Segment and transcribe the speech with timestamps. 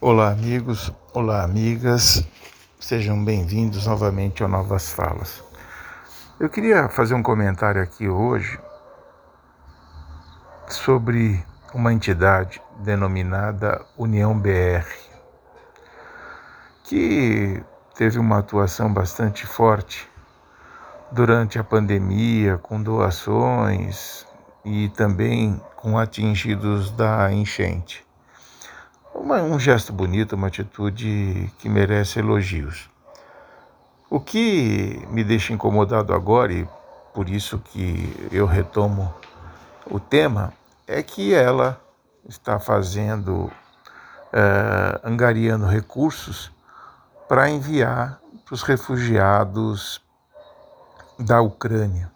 [0.00, 2.26] Olá, amigos, olá, amigas,
[2.78, 5.42] sejam bem-vindos novamente ao Novas Falas.
[6.38, 8.58] Eu queria fazer um comentário aqui hoje
[10.68, 14.84] sobre uma entidade denominada União BR,
[16.82, 17.62] que
[17.94, 20.10] teve uma atuação bastante forte
[21.12, 24.26] durante a pandemia, com doações
[24.64, 28.04] e também com atingidos da enchente
[29.24, 32.90] uma, um gesto bonito, uma atitude que merece elogios.
[34.10, 36.68] O que me deixa incomodado agora, e
[37.14, 39.12] por isso que eu retomo
[39.86, 40.52] o tema,
[40.86, 41.80] é que ela
[42.28, 43.50] está fazendo,
[44.30, 46.52] é, angariando recursos
[47.26, 50.02] para enviar para os refugiados
[51.18, 52.12] da Ucrânia.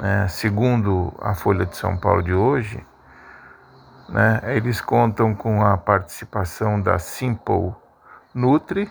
[0.00, 2.86] É, segundo a Folha de São Paulo de hoje,
[4.10, 4.40] né?
[4.56, 7.72] Eles contam com a participação da Simple
[8.34, 8.90] Nutri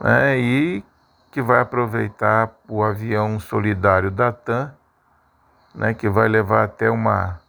[0.00, 0.38] né?
[0.38, 0.84] e
[1.30, 4.72] que vai aproveitar o avião solidário da TAM,
[5.74, 5.92] né?
[5.92, 7.40] que vai levar até uma,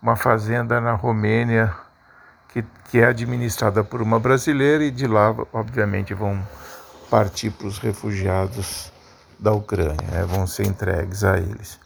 [0.00, 1.74] uma fazenda na Romênia
[2.48, 6.40] que, que é administrada por uma brasileira e de lá, obviamente, vão
[7.10, 8.92] partir para os refugiados
[9.38, 10.24] da Ucrânia, né?
[10.24, 11.83] vão ser entregues a eles.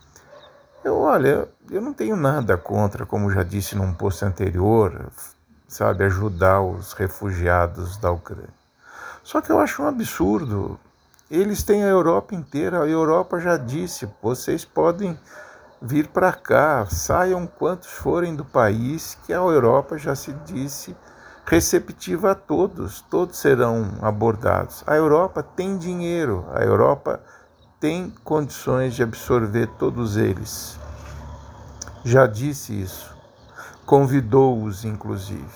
[0.88, 5.12] Eu, olha, eu não tenho nada contra, como já disse num post anterior,
[5.68, 8.48] sabe, ajudar os refugiados da Ucrânia.
[9.22, 10.80] Só que eu acho um absurdo.
[11.30, 15.20] Eles têm a Europa inteira, a Europa já disse, vocês podem
[15.82, 20.96] vir para cá, saiam quantos forem do país, que a Europa já se disse
[21.44, 24.82] receptiva a todos, todos serão abordados.
[24.86, 27.20] A Europa tem dinheiro, a Europa
[27.80, 30.78] tem condições de absorver todos eles.
[32.04, 33.14] Já disse isso,
[33.86, 35.46] convidou-os inclusive.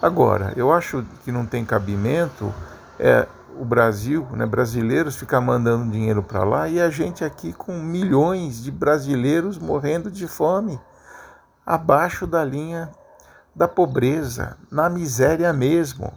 [0.00, 2.52] Agora, eu acho que não tem cabimento
[2.98, 3.26] é
[3.58, 8.62] o Brasil, né, brasileiros ficar mandando dinheiro para lá e a gente aqui com milhões
[8.62, 10.78] de brasileiros morrendo de fome,
[11.64, 12.90] abaixo da linha
[13.54, 16.12] da pobreza, na miséria mesmo.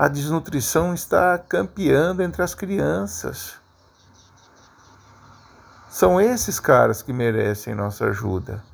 [0.00, 3.56] A desnutrição está campeando entre as crianças.
[5.90, 8.64] São esses caras que merecem nossa ajuda.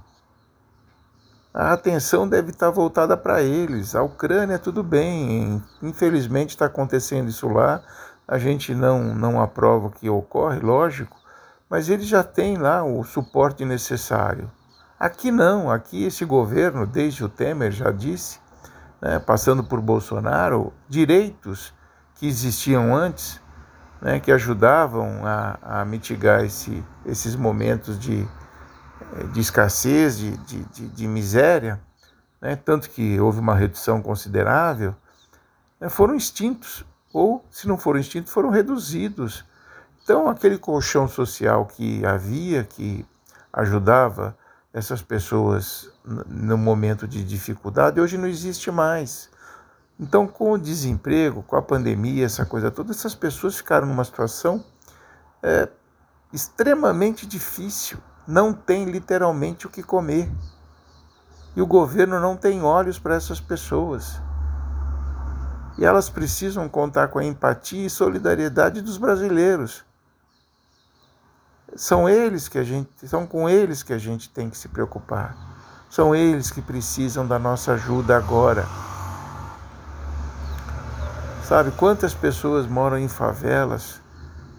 [1.53, 3.97] A atenção deve estar voltada para eles.
[3.97, 7.83] A Ucrânia, tudo bem, infelizmente está acontecendo isso lá.
[8.29, 11.17] A gente não, não aprova o que ocorre, lógico,
[11.69, 14.49] mas eles já têm lá o suporte necessário.
[14.97, 18.39] Aqui não, aqui esse governo, desde o Temer já disse,
[19.01, 21.73] né, passando por Bolsonaro, direitos
[22.15, 23.41] que existiam antes,
[24.01, 28.27] né, que ajudavam a, a mitigar esse, esses momentos de,
[29.33, 31.81] de escassez, de, de, de, miséria,
[32.41, 34.95] né, tanto que houve uma redução considerável,
[35.81, 39.45] né, foram extintos, ou, se não foram extintos, foram reduzidos.
[40.03, 43.05] Então, aquele colchão social que havia, que
[43.53, 44.37] ajudava
[44.77, 49.31] essas pessoas no momento de dificuldade, hoje não existe mais.
[49.99, 54.63] Então, com o desemprego, com a pandemia, essa coisa toda, essas pessoas ficaram numa situação
[55.43, 55.67] é,
[56.31, 57.97] extremamente difícil.
[58.29, 60.31] Não tem literalmente o que comer.
[61.57, 64.21] E o governo não tem olhos para essas pessoas.
[65.79, 69.86] E elas precisam contar com a empatia e solidariedade dos brasileiros.
[71.77, 75.37] São eles que a gente, são com eles que a gente tem que se preocupar.
[75.91, 78.67] São eles que precisam da nossa ajuda agora.
[81.45, 84.01] Sabe quantas pessoas moram em favelas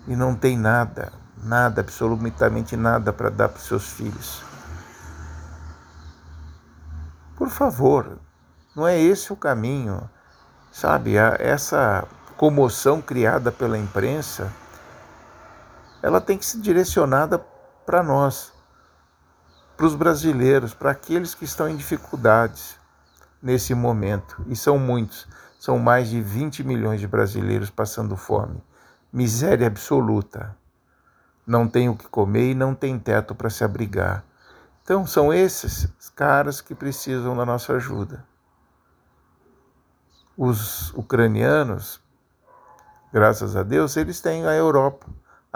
[0.07, 1.11] e não tem nada,
[1.44, 4.44] nada, absolutamente nada para dar para os seus filhos?
[7.35, 8.19] Por favor,
[8.75, 10.09] não é esse o caminho.
[10.72, 12.06] Sabe, essa
[12.38, 14.51] comoção criada pela imprensa
[16.02, 17.40] ela tem que ser direcionada
[17.85, 18.53] para nós,
[19.75, 22.80] para os brasileiros, para aqueles que estão em dificuldades
[23.42, 24.44] nesse momento.
[24.48, 25.27] E são muitos,
[25.60, 28.63] são mais de 20 milhões de brasileiros passando fome.
[29.12, 30.56] Miséria absoluta.
[31.45, 34.24] Não tem o que comer e não tem teto para se abrigar.
[34.83, 38.25] Então, são esses caras que precisam da nossa ajuda.
[40.36, 42.01] Os ucranianos,
[43.12, 45.07] graças a Deus, eles têm a Europa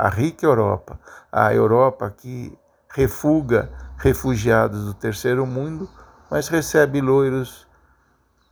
[0.02, 1.00] a rica Europa,
[1.32, 2.58] a Europa que
[2.90, 5.88] refuga refugiados do terceiro mundo,
[6.28, 7.68] mas recebe loiros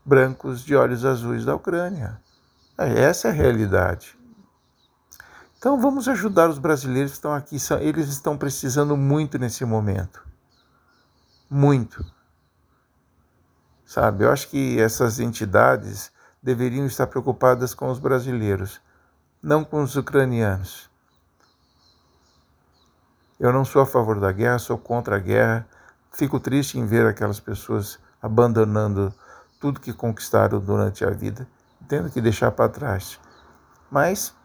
[0.05, 2.21] brancos de olhos azuis da Ucrânia.
[2.77, 4.15] Essa é a realidade.
[5.57, 10.23] Então vamos ajudar os brasileiros que estão aqui, eles estão precisando muito nesse momento.
[11.49, 12.05] Muito.
[13.87, 14.23] Sabe?
[14.23, 16.11] Eu acho que essas entidades
[16.43, 18.79] deveriam estar preocupadas com os brasileiros,
[19.41, 20.88] não com os ucranianos.
[23.39, 25.65] Eu não sou a favor da guerra, sou contra a guerra.
[26.11, 29.13] Fico triste em ver aquelas pessoas abandonando
[29.61, 31.47] tudo que conquistaram durante a vida,
[31.87, 33.17] tendo que deixar para trás.
[33.89, 34.35] Mas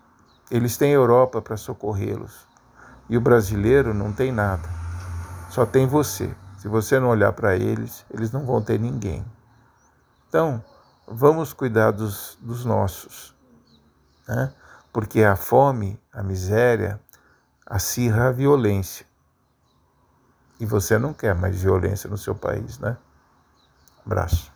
[0.48, 2.46] eles têm Europa para socorrê-los.
[3.08, 4.68] E o brasileiro não tem nada.
[5.50, 6.32] Só tem você.
[6.58, 9.24] Se você não olhar para eles, eles não vão ter ninguém.
[10.28, 10.64] Então,
[11.06, 13.34] vamos cuidar dos, dos nossos.
[14.26, 14.52] Né?
[14.92, 17.00] Porque a fome, a miséria,
[17.66, 19.06] acirra a violência.
[20.60, 22.96] E você não quer mais violência no seu país, né?
[24.04, 24.53] Abraço.